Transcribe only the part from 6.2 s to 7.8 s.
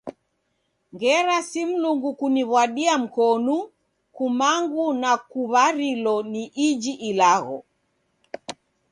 ni iji ilagho.